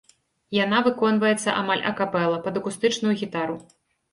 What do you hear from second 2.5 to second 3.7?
акустычную гітару.